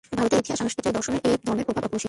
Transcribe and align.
ভারতের 0.19 0.41
ইতিহাস, 0.41 0.59
সংস্কৃতি 0.61 0.87
ও 0.91 0.95
দর্শনে 0.97 1.17
এই 1.29 1.35
ধর্মের 1.47 1.65
প্রভাব 1.67 1.83
অপরিসীম। 1.87 1.99